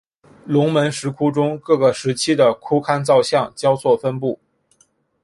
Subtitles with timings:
[0.47, 4.39] 龙门石窟中各个时期的窟龛造像交错分布。